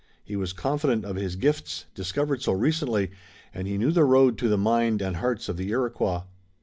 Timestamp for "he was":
0.23-0.51